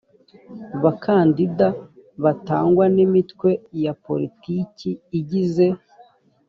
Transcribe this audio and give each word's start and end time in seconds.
bakandida 0.83 1.67
batangwa 2.23 2.85
n 2.95 2.97
imitwe 3.05 3.49
ya 3.83 3.93
politiki 4.05 4.89
igize 5.19 5.65